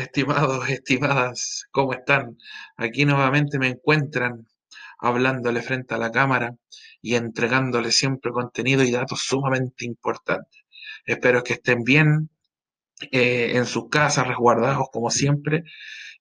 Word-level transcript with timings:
Estimados, 0.00 0.68
estimadas, 0.70 1.66
¿cómo 1.72 1.92
están? 1.92 2.38
Aquí 2.78 3.04
nuevamente 3.04 3.58
me 3.58 3.68
encuentran 3.68 4.46
hablándole 4.98 5.60
frente 5.60 5.94
a 5.94 5.98
la 5.98 6.10
cámara 6.10 6.56
y 7.02 7.16
entregándole 7.16 7.92
siempre 7.92 8.32
contenido 8.32 8.82
y 8.82 8.92
datos 8.92 9.20
sumamente 9.20 9.84
importantes. 9.84 10.62
Espero 11.04 11.42
que 11.44 11.54
estén 11.54 11.84
bien 11.84 12.30
eh, 13.12 13.52
en 13.56 13.66
sus 13.66 13.90
casas, 13.90 14.26
resguardados 14.26 14.88
como 14.90 15.10
siempre. 15.10 15.64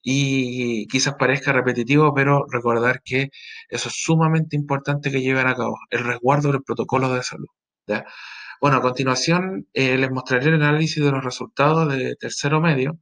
Y 0.01 0.87
quizás 0.87 1.15
parezca 1.15 1.53
repetitivo, 1.53 2.13
pero 2.13 2.45
recordar 2.51 3.01
que 3.03 3.29
eso 3.69 3.89
es 3.89 3.95
sumamente 3.95 4.57
importante 4.57 5.11
que 5.11 5.21
lleven 5.21 5.47
a 5.47 5.55
cabo, 5.55 5.77
el 5.89 6.03
resguardo 6.03 6.51
del 6.51 6.63
protocolo 6.63 7.13
de 7.13 7.23
salud. 7.23 7.47
Bueno, 8.61 8.77
a 8.77 8.81
continuación 8.81 9.67
eh, 9.73 9.97
les 9.97 10.11
mostraré 10.11 10.47
el 10.49 10.55
análisis 10.55 11.03
de 11.03 11.11
los 11.11 11.23
resultados 11.23 11.91
de 11.93 12.15
tercero 12.17 12.59
medio 12.61 12.99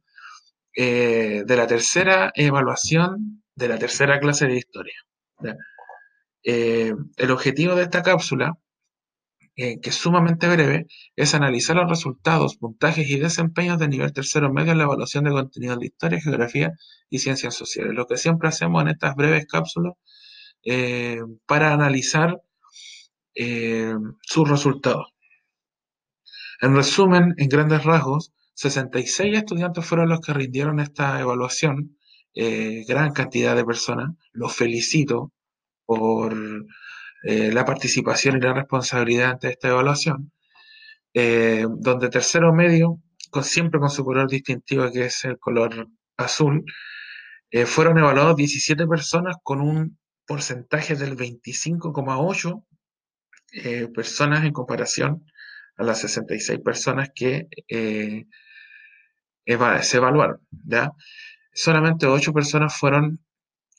eh, 0.80 1.42
de 1.44 1.56
la 1.56 1.66
tercera 1.66 2.30
evaluación 2.36 3.42
de 3.56 3.66
la 3.66 3.80
tercera 3.80 4.20
clase 4.20 4.46
de 4.46 4.58
historia. 4.58 4.94
Eh, 6.44 6.94
el 7.16 7.30
objetivo 7.32 7.74
de 7.74 7.82
esta 7.82 8.04
cápsula, 8.04 8.52
eh, 9.56 9.80
que 9.80 9.90
es 9.90 9.96
sumamente 9.96 10.46
breve, 10.46 10.86
es 11.16 11.34
analizar 11.34 11.74
los 11.74 11.90
resultados, 11.90 12.58
puntajes 12.58 13.10
y 13.10 13.18
desempeños 13.18 13.80
de 13.80 13.88
nivel 13.88 14.12
tercero 14.12 14.52
medio 14.52 14.70
en 14.70 14.78
la 14.78 14.84
evaluación 14.84 15.24
de 15.24 15.32
contenidos 15.32 15.80
de 15.80 15.86
historia, 15.86 16.20
geografía 16.20 16.72
y 17.10 17.18
ciencias 17.18 17.56
sociales. 17.56 17.92
Lo 17.94 18.06
que 18.06 18.16
siempre 18.16 18.48
hacemos 18.48 18.80
en 18.82 18.88
estas 18.90 19.16
breves 19.16 19.46
cápsulas 19.48 19.94
para 21.46 21.72
analizar 21.72 22.40
sus 23.34 24.48
resultados. 24.48 25.08
En 26.60 26.76
resumen, 26.76 27.34
en 27.36 27.48
grandes 27.48 27.82
rasgos, 27.82 28.32
66 28.58 29.38
estudiantes 29.38 29.86
fueron 29.86 30.08
los 30.08 30.20
que 30.20 30.32
rindieron 30.32 30.80
esta 30.80 31.20
evaluación, 31.20 31.96
eh, 32.34 32.84
gran 32.88 33.12
cantidad 33.12 33.54
de 33.54 33.64
personas. 33.64 34.10
Los 34.32 34.52
felicito 34.52 35.32
por 35.86 36.34
eh, 37.22 37.52
la 37.52 37.64
participación 37.64 38.36
y 38.36 38.40
la 38.40 38.54
responsabilidad 38.54 39.30
ante 39.30 39.50
esta 39.50 39.68
evaluación, 39.68 40.32
eh, 41.14 41.66
donde 41.70 42.08
tercero 42.08 42.52
medio, 42.52 43.00
con, 43.30 43.44
siempre 43.44 43.78
con 43.78 43.90
su 43.90 44.04
color 44.04 44.28
distintivo 44.28 44.90
que 44.90 45.04
es 45.04 45.24
el 45.24 45.38
color 45.38 45.86
azul, 46.16 46.64
fueron 47.64 47.98
evaluados 47.98 48.36
17 48.36 48.86
personas 48.88 49.36
con 49.44 49.60
un 49.60 49.98
porcentaje 50.26 50.96
del 50.96 51.16
25,8 51.16 52.64
personas 53.94 54.44
en 54.44 54.52
comparación 54.52 55.24
a 55.78 55.84
las 55.84 56.00
66 56.00 56.60
personas 56.60 57.10
que 57.14 57.48
se 59.46 59.96
evaluaron, 59.96 60.40
¿ya? 60.66 60.92
Solamente 61.52 62.06
ocho 62.06 62.32
personas 62.32 62.76
fueron 62.76 63.20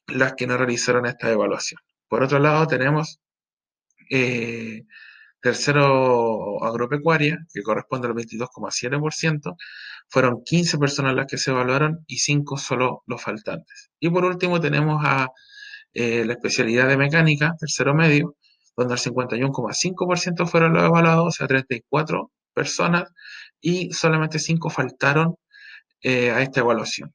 las 0.08 0.34
que 0.34 0.48
no 0.48 0.58
realizaron 0.58 1.06
esta 1.06 1.32
evaluación. 1.32 1.80
Por 2.08 2.24
otro 2.24 2.40
lado, 2.40 2.68
tenemos 2.68 3.20
eh, 4.10 4.84
tercero 5.42 6.64
agropecuaria, 6.64 7.38
que 7.54 7.62
corresponde 7.62 8.08
al 8.08 8.16
22,7%, 8.16 9.56
fueron 10.10 10.44
15 10.44 10.78
personas 10.78 11.16
las 11.16 11.28
que 11.28 11.38
se 11.38 11.52
evaluaron 11.52 12.04
y 12.08 12.18
5 12.18 12.58
solo 12.58 13.04
los 13.08 13.22
faltantes. 13.22 13.92
Y 14.00 14.10
por 14.10 14.26
último 14.26 14.60
tenemos 14.60 15.02
a 15.06 15.30
eh, 15.94 16.26
la 16.26 16.34
especialidad 16.34 16.88
de 16.88 16.98
mecánica, 16.98 17.56
tercero 17.60 17.94
medio, 17.94 18.36
donde 18.80 18.96
el 18.96 19.00
51,5% 19.00 20.48
fueron 20.48 20.74
los 20.74 20.84
evaluados, 20.84 21.28
o 21.28 21.32
sea, 21.32 21.48
34 21.48 22.32
personas, 22.54 23.12
y 23.62 23.92
solamente 23.92 24.40
5 24.40 24.70
faltaron 24.70 25.36
eh, 26.02 26.32
a 26.32 26.42
esta 26.42 26.62
evaluación. 26.62 27.14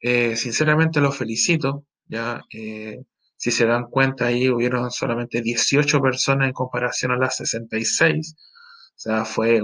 Eh, 0.00 0.36
sinceramente 0.36 1.00
los 1.00 1.16
felicito, 1.16 1.84
ya 2.06 2.42
eh, 2.52 3.00
si 3.36 3.50
se 3.50 3.66
dan 3.66 3.84
cuenta 3.90 4.26
ahí 4.26 4.48
hubieron 4.48 4.90
solamente 4.90 5.42
18 5.42 6.00
personas 6.00 6.48
en 6.48 6.52
comparación 6.54 7.12
a 7.12 7.16
las 7.18 7.36
66, 7.36 8.34
o 8.36 8.98
sea, 8.98 9.24
fue 9.24 9.60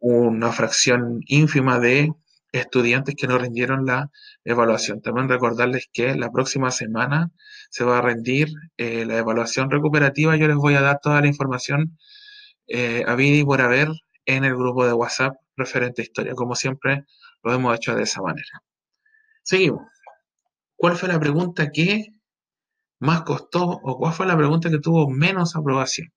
una 0.00 0.52
fracción 0.52 1.20
ínfima 1.26 1.78
de 1.80 2.12
estudiantes 2.52 3.14
que 3.16 3.26
no 3.26 3.38
rindieron 3.38 3.86
la 3.86 4.10
evaluación. 4.44 5.00
También 5.02 5.28
recordarles 5.28 5.88
que 5.92 6.14
la 6.14 6.30
próxima 6.30 6.70
semana 6.70 7.30
se 7.76 7.84
va 7.84 7.98
a 7.98 8.00
rendir 8.00 8.48
la 8.78 9.18
evaluación 9.18 9.70
recuperativa. 9.70 10.34
Yo 10.34 10.48
les 10.48 10.56
voy 10.56 10.76
a 10.76 10.80
dar 10.80 10.98
toda 11.02 11.20
la 11.20 11.26
información 11.26 11.98
a 13.06 13.14
vida 13.16 13.36
y 13.36 13.44
por 13.44 13.60
haber 13.60 13.88
en 14.24 14.44
el 14.46 14.56
grupo 14.56 14.86
de 14.86 14.94
WhatsApp 14.94 15.36
referente 15.58 16.00
a 16.00 16.04
historia, 16.04 16.34
como 16.34 16.54
siempre 16.54 17.04
lo 17.42 17.52
hemos 17.52 17.76
hecho 17.76 17.94
de 17.94 18.04
esa 18.04 18.22
manera. 18.22 18.62
Seguimos. 19.42 19.82
¿Cuál 20.74 20.96
fue 20.96 21.10
la 21.10 21.20
pregunta 21.20 21.70
que 21.70 22.06
más 22.98 23.24
costó 23.24 23.66
o 23.66 23.98
cuál 23.98 24.14
fue 24.14 24.24
la 24.24 24.38
pregunta 24.38 24.70
que 24.70 24.78
tuvo 24.78 25.10
menos 25.10 25.54
aprobación? 25.54 26.10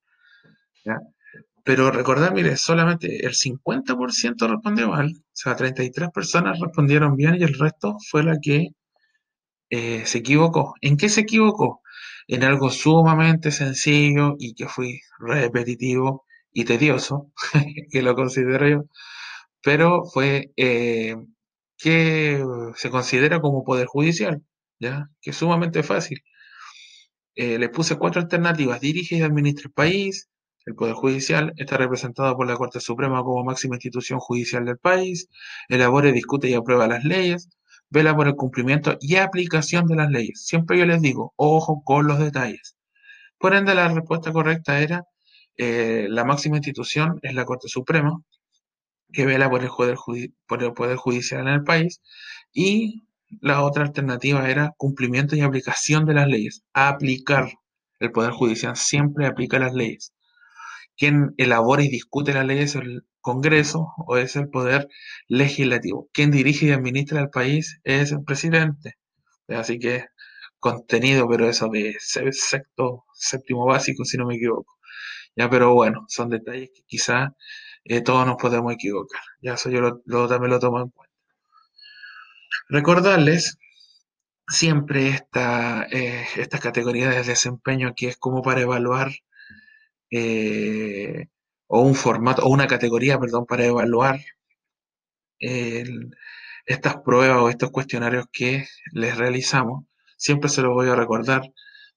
Pero 1.66 1.92
recordad, 1.92 2.32
mire, 2.32 2.56
solamente 2.56 3.26
el 3.26 3.34
50% 3.34 4.48
respondió 4.48 4.88
mal, 4.88 5.12
o 5.14 5.24
sea, 5.34 5.58
33 5.58 6.10
personas 6.10 6.58
respondieron 6.58 7.18
bien 7.18 7.36
y 7.36 7.44
el 7.44 7.60
resto 7.60 7.98
fue 8.10 8.24
la 8.24 8.38
que 8.42 8.70
eh, 9.70 10.06
se 10.06 10.20
equivocó. 10.20 10.76
¿En 10.82 10.98
qué 10.98 11.10
se 11.10 11.22
equivocó? 11.22 11.82
En 12.28 12.44
algo 12.44 12.70
sumamente 12.70 13.52
sencillo 13.52 14.36
y 14.40 14.54
que 14.56 14.68
fue 14.68 15.02
repetitivo 15.20 16.26
y 16.54 16.66
tedioso, 16.66 17.32
que 17.92 18.02
lo 18.02 18.16
considero 18.16 18.68
yo, 18.68 18.84
pero 19.64 20.06
fue 20.06 20.52
eh, 20.58 21.16
que 21.78 22.44
se 22.76 22.90
considera 22.92 23.42
como 23.42 23.64
poder 23.64 23.88
judicial, 23.88 24.44
¿ya? 24.80 25.10
Que 25.22 25.32
es 25.32 25.38
sumamente 25.38 25.84
fácil. 25.84 26.24
Eh, 27.36 27.58
le 27.58 27.70
puse 27.70 27.98
cuatro 27.98 28.22
alternativas. 28.22 28.82
Dirige 28.82 29.16
y 29.18 29.22
administra 29.22 29.68
el 29.68 29.74
país. 29.74 30.30
El 30.66 30.76
Poder 30.76 30.94
Judicial 30.94 31.54
está 31.58 31.78
representado 31.78 32.36
por 32.36 32.46
la 32.48 32.58
Corte 32.58 32.80
Suprema 32.82 33.24
como 33.24 33.44
máxima 33.46 33.76
institución 33.78 34.20
judicial 34.20 34.66
del 34.66 34.78
país. 34.78 35.30
Elabora, 35.70 36.12
discute 36.12 36.50
y 36.50 36.54
aprueba 36.54 36.88
las 36.88 37.04
leyes. 37.06 37.50
Vela 37.90 38.16
por 38.16 38.28
el 38.28 38.36
cumplimiento 38.36 38.98
y 39.02 39.16
aplicación 39.16 39.86
de 39.88 39.96
las 39.96 40.10
leyes. 40.10 40.46
Siempre 40.46 40.78
yo 40.78 40.86
les 40.86 41.02
digo, 41.02 41.34
ojo 41.36 41.84
con 41.84 42.08
los 42.08 42.20
detalles. 42.20 42.78
Por 43.40 43.56
ende, 43.56 43.76
la 43.76 43.88
respuesta 43.88 44.32
correcta 44.32 44.80
era 44.80 45.06
eh, 45.62 46.08
la 46.10 46.24
máxima 46.24 46.56
institución 46.58 47.20
es 47.22 47.34
la 47.34 47.44
Corte 47.46 47.68
Suprema, 47.68 48.22
que 49.12 49.26
vela 49.26 49.50
por 49.50 49.62
el, 49.64 49.70
por 50.48 50.64
el 50.64 50.74
Poder 50.74 50.98
Judicial 50.98 51.42
en 51.42 51.54
el 51.56 51.64
país, 51.64 52.02
y 52.54 53.04
la 53.42 53.64
otra 53.64 53.84
alternativa 53.84 54.50
era 54.50 54.74
cumplimiento 54.78 55.36
y 55.36 55.42
aplicación 55.42 56.06
de 56.06 56.14
las 56.14 56.28
leyes, 56.28 56.64
aplicar. 56.74 57.50
El 58.00 58.12
Poder 58.12 58.32
Judicial 58.32 58.78
siempre 58.78 59.26
aplica 59.28 59.60
las 59.60 59.74
leyes. 59.74 60.14
Quien 60.98 61.34
elabora 61.38 61.84
y 61.84 61.90
discute 61.90 62.34
las 62.34 62.46
leyes 62.46 62.76
es 62.76 62.82
el 62.82 63.04
Congreso 63.30 63.94
o 64.08 64.18
es 64.18 64.36
el 64.36 64.50
Poder 64.50 64.88
Legislativo. 65.28 66.10
Quien 66.14 66.32
dirige 66.32 66.66
y 66.68 66.72
administra 66.72 67.22
el 67.22 67.30
país 67.30 67.80
es 67.84 68.12
el 68.12 68.24
presidente. 68.24 68.98
Así 69.48 69.78
que 69.80 70.06
contenido, 70.60 71.28
pero 71.30 71.48
eso 71.48 71.70
de 71.70 71.96
sexto, 72.00 73.06
séptimo 73.14 73.66
básico, 73.66 74.04
si 74.06 74.18
no 74.18 74.26
me 74.26 74.36
equivoco. 74.36 74.74
Ya, 75.36 75.50
pero 75.50 75.74
bueno, 75.74 76.06
son 76.08 76.30
detalles 76.30 76.70
que 76.74 76.82
quizás 76.88 77.30
eh, 77.86 78.02
todos 78.02 78.26
nos 78.26 78.38
podemos 78.38 78.74
equivocar. 78.74 79.22
Ya 79.42 79.54
eso 79.54 79.70
yo 79.70 80.02
lo, 80.06 80.28
también 80.28 80.52
lo 80.52 80.60
tomo 80.60 80.82
en 80.82 80.90
cuenta. 80.90 81.16
Recordarles 82.70 83.58
siempre 84.48 85.10
esta, 85.10 85.84
eh, 85.92 86.26
estas 86.38 86.62
categorías 86.62 87.16
de 87.16 87.24
desempeño 87.24 87.94
que 87.96 88.08
es 88.10 88.18
como 88.18 88.42
para 88.42 88.62
evaluar 88.62 89.12
eh, 90.12 91.28
o 91.70 91.82
un 91.82 91.96
formato 91.96 92.44
o 92.44 92.50
una 92.50 92.68
categoría, 92.68 93.20
perdón, 93.20 93.46
para 93.46 93.66
evaluar 93.66 94.20
estas 96.66 96.98
pruebas 97.06 97.38
o 97.42 97.50
estos 97.50 97.72
cuestionarios 97.72 98.26
que 98.32 98.66
les 98.92 99.18
realizamos. 99.18 99.86
Siempre 100.18 100.50
se 100.50 100.62
los 100.62 100.74
voy 100.74 100.90
a 100.90 100.96
recordar 100.96 101.44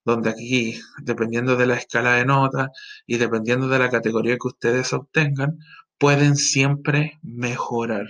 donde 0.04 0.30
aquí, 0.30 0.80
dependiendo 1.02 1.56
de 1.56 1.66
la 1.66 1.74
escala 1.76 2.14
de 2.14 2.24
nota 2.26 2.70
y 3.06 3.18
dependiendo 3.18 3.68
de 3.68 3.78
la 3.78 3.90
categoría 3.90 4.36
que 4.36 4.48
ustedes 4.48 4.92
obtengan, 4.92 5.58
pueden 5.98 6.36
siempre 6.36 7.18
mejorar. 7.22 8.06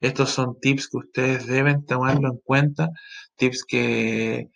Estos 0.00 0.30
son 0.30 0.60
tips 0.60 0.88
que 0.88 0.98
ustedes 0.98 1.46
deben 1.46 1.84
tomarlo 1.86 2.28
en 2.28 2.38
cuenta, 2.44 2.90
tips 3.36 3.64
que 3.64 4.50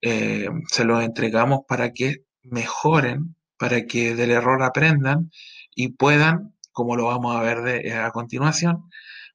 eh, 0.00 0.48
se 0.68 0.84
los 0.84 1.04
entregamos 1.04 1.60
para 1.68 1.92
que 1.92 2.24
mejoren, 2.42 3.36
para 3.58 3.86
que 3.86 4.14
del 4.14 4.30
error 4.30 4.62
aprendan 4.62 5.30
y 5.76 5.90
puedan, 5.90 6.56
como 6.72 6.96
lo 6.96 7.04
vamos 7.06 7.36
a 7.36 7.42
ver 7.42 7.92
a 7.92 8.10
continuación, 8.10 8.90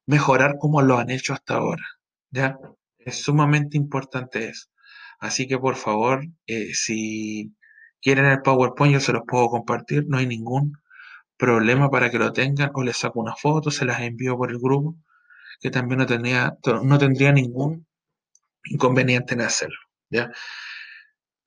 mejorar 0.06 0.56
como 0.58 0.82
lo 0.82 0.98
han 0.98 1.10
hecho 1.10 1.32
hasta 1.32 1.54
ahora. 1.54 1.86
¿Ya? 2.30 2.58
Es 2.98 3.22
sumamente 3.22 3.78
importante 3.78 4.48
eso. 4.48 4.68
Así 5.20 5.46
que 5.46 5.58
por 5.58 5.76
favor, 5.76 6.24
eh, 6.46 6.74
si 6.74 7.54
quieren 8.02 8.26
el 8.26 8.42
PowerPoint, 8.42 8.94
yo 8.94 9.00
se 9.00 9.12
los 9.12 9.22
puedo 9.26 9.48
compartir, 9.48 10.04
no 10.08 10.18
hay 10.18 10.26
ningún 10.26 10.76
problema 11.36 11.90
para 11.90 12.10
que 12.10 12.18
lo 12.18 12.32
tengan 12.32 12.70
o 12.74 12.82
les 12.82 12.98
saco 12.98 13.20
una 13.20 13.36
foto, 13.36 13.70
se 13.70 13.84
las 13.84 14.00
envío 14.00 14.36
por 14.36 14.50
el 14.50 14.58
grupo, 14.58 14.96
que 15.60 15.70
también 15.70 15.98
no, 16.00 16.06
tenía, 16.06 16.56
no 16.82 16.98
tendría 16.98 17.32
ningún 17.32 17.86
inconveniente 18.64 19.34
en 19.34 19.42
hacerlo. 19.42 19.78
¿ya? 20.10 20.32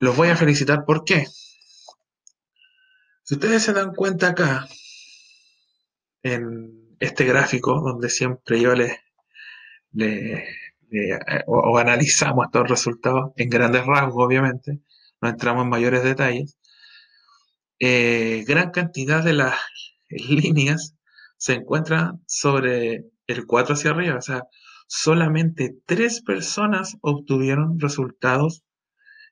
Los 0.00 0.16
voy 0.16 0.28
a 0.28 0.36
felicitar, 0.36 0.84
¿por 0.86 1.04
qué? 1.04 1.26
Si 3.24 3.34
ustedes 3.34 3.62
se 3.62 3.72
dan 3.72 3.92
cuenta 3.94 4.28
acá, 4.28 4.66
en 6.22 6.96
este 7.00 7.24
gráfico, 7.24 7.80
donde 7.80 8.08
siempre 8.08 8.60
yo 8.60 8.74
les, 8.74 8.92
o, 11.46 11.78
analizamos 11.78 12.46
estos 12.46 12.68
resultados 12.68 13.32
en 13.36 13.48
grandes 13.48 13.86
rasgos, 13.86 14.24
obviamente, 14.24 14.80
no 15.20 15.28
entramos 15.28 15.64
en 15.64 15.70
mayores 15.70 16.02
detalles, 16.04 16.58
eh, 17.78 18.44
gran 18.46 18.70
cantidad 18.70 19.22
de 19.22 19.34
las 19.34 19.54
líneas 20.08 20.94
se 21.36 21.54
encuentran 21.54 22.22
sobre 22.26 23.04
el 23.26 23.46
4 23.46 23.74
hacia 23.74 23.90
arriba, 23.90 24.16
o 24.16 24.22
sea, 24.22 24.44
solamente 24.86 25.76
tres 25.84 26.22
personas 26.22 26.96
obtuvieron 27.00 27.78
resultados 27.80 28.62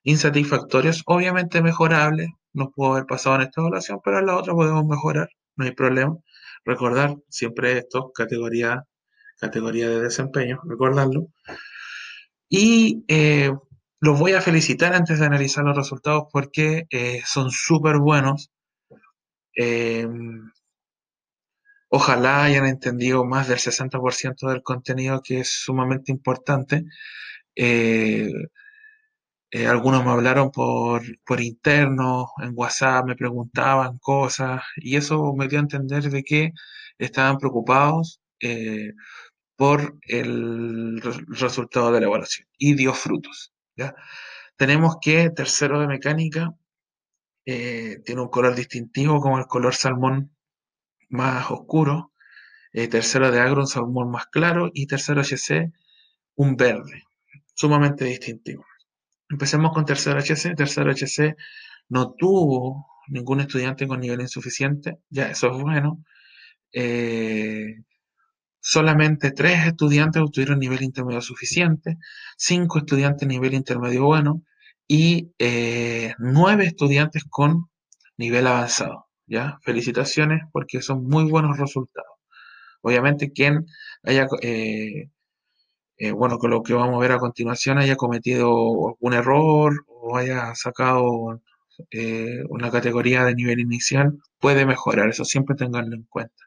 insatisfactorios, 0.03 1.01
obviamente 1.07 1.61
mejorables, 1.61 2.29
no 2.53 2.71
pudo 2.71 2.93
haber 2.93 3.05
pasado 3.05 3.37
en 3.37 3.41
esta 3.43 3.61
evaluación, 3.61 3.99
pero 4.03 4.19
en 4.19 4.27
la 4.27 4.37
otra 4.37 4.53
podemos 4.53 4.85
mejorar, 4.85 5.29
no 5.55 5.65
hay 5.65 5.71
problema. 5.71 6.17
Recordar 6.65 7.15
siempre 7.29 7.77
esto, 7.77 8.11
categoría, 8.13 8.83
categoría 9.39 9.89
de 9.89 10.01
desempeño, 10.01 10.59
recordarlo. 10.67 11.27
Y 12.49 13.05
eh, 13.07 13.51
los 13.99 14.19
voy 14.19 14.33
a 14.33 14.41
felicitar 14.41 14.93
antes 14.93 15.19
de 15.19 15.25
analizar 15.25 15.63
los 15.63 15.77
resultados 15.77 16.25
porque 16.31 16.85
eh, 16.89 17.21
son 17.25 17.51
súper 17.51 17.97
buenos. 17.99 18.51
Eh, 19.55 20.07
ojalá 21.89 22.43
hayan 22.43 22.65
entendido 22.65 23.25
más 23.25 23.47
del 23.47 23.59
60% 23.59 24.47
del 24.49 24.63
contenido 24.63 25.21
que 25.23 25.39
es 25.39 25.49
sumamente 25.49 26.11
importante. 26.11 26.85
Eh, 27.55 28.29
algunos 29.63 30.03
me 30.03 30.11
hablaron 30.11 30.51
por, 30.51 31.01
por 31.25 31.39
interno, 31.41 32.27
en 32.41 32.51
WhatsApp, 32.55 33.05
me 33.05 33.15
preguntaban 33.15 33.97
cosas 33.99 34.63
y 34.75 34.97
eso 34.97 35.33
me 35.33 35.47
dio 35.47 35.59
a 35.59 35.61
entender 35.61 36.03
de 36.09 36.23
que 36.23 36.51
estaban 36.97 37.37
preocupados 37.37 38.21
eh, 38.41 38.93
por 39.55 39.97
el 40.07 41.01
resultado 41.29 41.91
de 41.91 42.01
la 42.01 42.07
evaluación 42.07 42.47
y 42.57 42.75
dio 42.75 42.93
frutos. 42.93 43.53
Tenemos 44.57 44.97
que 45.01 45.29
tercero 45.29 45.79
de 45.79 45.87
mecánica 45.87 46.53
eh, 47.45 47.99
tiene 48.05 48.21
un 48.21 48.29
color 48.29 48.55
distintivo 48.55 49.19
como 49.21 49.37
el 49.39 49.45
color 49.47 49.75
salmón 49.75 50.35
más 51.09 51.49
oscuro, 51.51 52.11
tercero 52.73 53.31
de 53.31 53.39
agro 53.39 53.61
un 53.61 53.67
salmón 53.67 54.11
más 54.11 54.27
claro 54.27 54.69
y 54.73 54.87
tercero 54.87 55.21
HC 55.21 55.71
un 56.35 56.57
verde, 56.57 57.03
sumamente 57.55 58.05
distintivo. 58.05 58.65
Empecemos 59.35 59.73
con 59.73 59.83
tercero 59.83 60.17
HC. 60.17 60.55
Tercero 60.55 60.91
HC 60.91 61.35
no 61.89 62.13
tuvo 62.13 62.87
ningún 63.09 63.41
estudiante 63.41 63.85
con 63.85 63.99
nivel 63.99 64.21
insuficiente, 64.21 64.99
ya 65.09 65.29
eso 65.29 65.51
es 65.51 65.61
bueno. 65.61 66.01
Eh, 66.71 67.83
solamente 68.61 69.31
tres 69.31 69.67
estudiantes 69.67 70.21
obtuvieron 70.21 70.57
nivel 70.59 70.83
intermedio 70.83 71.19
suficiente, 71.19 71.97
cinco 72.37 72.77
estudiantes 72.79 73.27
nivel 73.27 73.53
intermedio 73.55 74.05
bueno 74.05 74.41
y 74.87 75.33
eh, 75.37 76.13
nueve 76.17 76.65
estudiantes 76.67 77.25
con 77.29 77.65
nivel 78.15 78.47
avanzado. 78.47 79.07
¿ya? 79.27 79.59
Felicitaciones 79.63 80.43
porque 80.53 80.81
son 80.81 81.03
muy 81.03 81.25
buenos 81.29 81.57
resultados. 81.57 82.13
Obviamente 82.81 83.33
quien 83.33 83.65
haya 84.01 84.27
eh, 84.41 85.09
eh, 85.97 86.11
bueno, 86.11 86.37
con 86.37 86.51
lo 86.51 86.61
que 86.63 86.73
vamos 86.73 86.95
a 86.97 86.99
ver 86.99 87.11
a 87.13 87.19
continuación, 87.19 87.77
haya 87.77 87.95
cometido 87.95 88.49
algún 88.89 89.13
error 89.13 89.85
o 89.87 90.17
haya 90.17 90.53
sacado 90.55 91.41
eh, 91.91 92.43
una 92.49 92.71
categoría 92.71 93.23
de 93.25 93.35
nivel 93.35 93.59
inicial, 93.59 94.17
puede 94.39 94.65
mejorar, 94.65 95.09
eso 95.09 95.25
siempre 95.25 95.55
tenganlo 95.55 95.95
en 95.95 96.03
cuenta. 96.03 96.43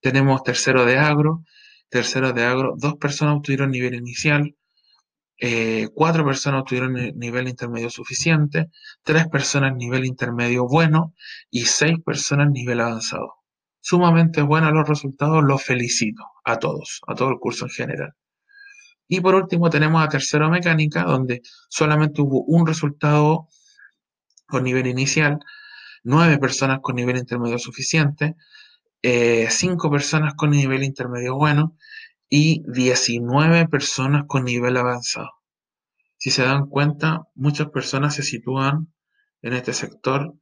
Tenemos 0.00 0.42
tercero 0.42 0.84
de 0.84 0.98
agro, 0.98 1.44
tercero 1.88 2.32
de 2.32 2.44
agro, 2.44 2.74
dos 2.76 2.96
personas 2.96 3.36
obtuvieron 3.36 3.70
nivel 3.70 3.94
inicial, 3.94 4.56
eh, 5.38 5.88
cuatro 5.94 6.24
personas 6.24 6.62
obtuvieron 6.62 6.94
nivel 6.94 7.48
intermedio 7.48 7.90
suficiente, 7.90 8.70
tres 9.02 9.28
personas 9.28 9.76
nivel 9.76 10.04
intermedio 10.04 10.66
bueno 10.66 11.14
y 11.50 11.66
seis 11.66 11.98
personas 12.04 12.50
nivel 12.50 12.80
avanzado. 12.80 13.34
Sumamente 13.80 14.42
buenos 14.42 14.72
los 14.72 14.88
resultados, 14.88 15.44
los 15.44 15.62
felicito 15.62 16.24
a 16.44 16.58
todos, 16.58 17.00
a 17.06 17.14
todo 17.14 17.30
el 17.30 17.38
curso 17.38 17.66
en 17.66 17.70
general. 17.70 18.14
Y 19.08 19.20
por 19.20 19.34
último 19.34 19.70
tenemos 19.70 20.04
a 20.04 20.08
tercero 20.08 20.50
mecánica, 20.50 21.04
donde 21.04 21.42
solamente 21.68 22.22
hubo 22.22 22.42
un 22.44 22.66
resultado 22.66 23.48
con 24.46 24.64
nivel 24.64 24.86
inicial, 24.86 25.38
nueve 26.02 26.38
personas 26.38 26.80
con 26.80 26.96
nivel 26.96 27.16
intermedio 27.16 27.58
suficiente, 27.58 28.36
eh, 29.02 29.48
cinco 29.50 29.90
personas 29.90 30.34
con 30.34 30.50
nivel 30.50 30.82
intermedio 30.82 31.36
bueno 31.36 31.76
y 32.28 32.62
19 32.66 33.68
personas 33.68 34.24
con 34.26 34.44
nivel 34.44 34.76
avanzado. 34.76 35.30
Si 36.16 36.30
se 36.30 36.42
dan 36.42 36.66
cuenta, 36.66 37.22
muchas 37.34 37.70
personas 37.70 38.14
se 38.14 38.22
sitúan 38.22 38.92
en 39.42 39.52
este 39.52 39.72
sector. 39.72 40.34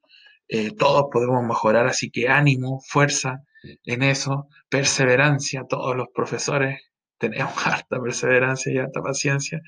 Eh, 0.49 0.73
todos 0.73 1.07
podemos 1.13 1.43
mejorar, 1.45 1.87
así 1.87 2.11
que 2.11 2.29
ánimo, 2.29 2.81
fuerza 2.87 3.43
en 3.85 4.03
eso, 4.03 4.49
perseverancia, 4.69 5.65
todos 5.69 5.97
los 5.97 6.09
profesores 6.15 6.81
tenemos 7.19 7.55
harta 7.67 8.01
perseverancia 8.01 8.73
y 8.73 8.79
harta 8.79 9.03
paciencia 9.03 9.61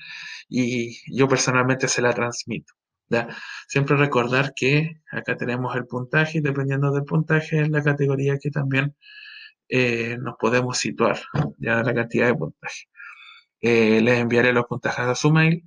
y 0.49 0.97
yo 1.15 1.27
personalmente 1.27 1.87
se 1.87 2.01
la 2.01 2.13
transmito. 2.13 2.73
Siempre 3.67 3.95
recordar 3.95 4.53
que 4.55 5.01
acá 5.11 5.37
tenemos 5.37 5.75
el 5.75 5.85
puntaje 5.85 6.39
y 6.39 6.41
dependiendo 6.41 6.91
del 6.91 7.05
puntaje 7.05 7.61
es 7.61 7.69
la 7.69 7.81
categoría 7.81 8.37
que 8.37 8.51
también 8.51 8.95
eh, 9.69 10.17
nos 10.19 10.35
podemos 10.37 10.77
situar, 10.77 11.19
ya 11.57 11.83
la 11.83 11.93
cantidad 11.93 12.27
de 12.27 12.35
puntaje. 12.35 12.89
Eh, 13.61 14.01
les 14.01 14.19
enviaré 14.19 14.53
los 14.53 14.65
puntajes 14.65 15.05
a 15.05 15.15
su 15.15 15.31
mail 15.31 15.63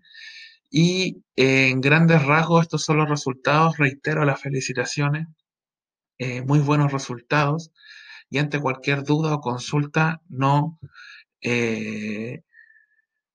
y 0.71 1.25
en 1.37 1.81
grandes 1.81 2.25
rasgos 2.25 2.62
estos 2.62 2.85
son 2.85 2.99
los 2.99 3.09
resultados, 3.09 3.79
reitero 3.79 4.25
las 4.25 4.41
felicitaciones, 4.41 5.27
eh, 6.19 6.43
muy 6.43 6.61
buenos 6.61 6.93
resultados 6.93 7.73
y 8.31 8.38
ante 8.38 8.61
cualquier 8.61 9.03
duda 9.03 9.35
o 9.35 9.41
consulta 9.41 10.23
no 10.29 10.79
eh, 11.42 12.42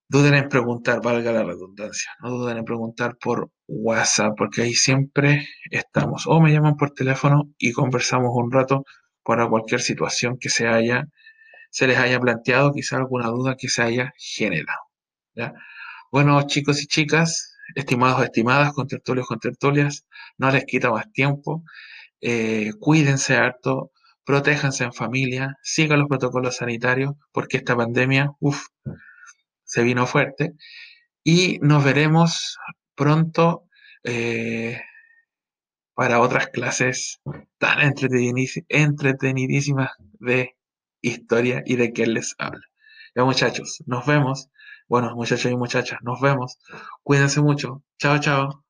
duden 0.08 0.36
en 0.36 0.50
preguntar, 0.50 1.02
valga 1.02 1.32
la 1.32 1.44
redundancia, 1.44 2.12
no 2.22 2.30
duden 2.32 2.58
en 2.58 2.66
preguntar 2.66 3.18
por 3.18 3.52
WhatsApp, 3.68 4.34
porque 4.38 4.62
ahí 4.64 4.74
siempre 4.74 5.48
estamos. 5.72 6.26
O 6.28 6.42
me 6.42 6.52
llaman 6.52 6.76
por 6.78 6.92
teléfono 6.92 7.50
y 7.58 7.72
conversamos 7.72 8.32
un 8.34 8.52
rato 8.52 8.86
para 9.24 9.48
cualquier 9.50 9.82
situación 9.82 10.38
que 10.40 10.50
se 10.50 10.68
haya, 10.68 11.06
se 11.72 11.88
les 11.88 11.98
haya 11.98 12.20
planteado, 12.20 12.72
quizá 12.74 12.98
alguna 12.98 13.28
duda 13.30 13.56
que 13.58 13.70
se 13.70 13.82
haya 13.84 14.14
generado. 14.18 14.80
Bueno, 16.12 16.42
chicos 16.48 16.82
y 16.82 16.88
chicas, 16.88 17.58
estimados, 17.76 18.24
estimadas, 18.24 18.74
con 18.74 18.88
tertulias, 18.88 20.06
no 20.38 20.52
les 20.52 20.66
quita 20.66 20.92
más 20.92 21.12
tiempo. 21.12 21.64
Eh, 22.22 22.72
cuídense 22.80 23.36
harto, 23.36 23.92
protéjanse 24.26 24.84
en 24.84 24.94
familia, 24.94 25.58
sigan 25.64 26.00
los 26.00 26.10
protocolos 26.10 26.58
sanitarios, 26.58 27.14
porque 27.32 27.58
esta 27.58 27.76
pandemia, 27.76 28.32
uff, 28.40 28.68
se 29.64 29.84
vino 29.84 30.06
fuerte. 30.08 30.54
Y 31.24 31.60
nos 31.62 31.84
veremos 31.84 32.58
pronto 32.96 33.64
eh, 34.04 34.80
para 35.96 36.20
otras 36.22 36.48
clases 36.48 37.22
tan 37.58 37.82
entretenidísimas 37.82 39.92
de 40.20 40.56
historia 41.02 41.64
y 41.66 41.76
de 41.78 41.94
qué 41.94 42.06
les 42.08 42.36
habla. 42.38 42.62
Ya 43.16 43.24
muchachos, 43.24 43.82
nos 43.86 44.06
vemos. 44.06 44.50
Bueno, 44.88 45.16
muchachos 45.16 45.52
y 45.52 45.58
muchachas, 45.58 46.00
nos 46.04 46.22
vemos. 46.22 46.58
Cuídense 47.04 47.42
mucho. 47.42 47.84
Chao, 47.98 48.20
chao. 48.20 48.65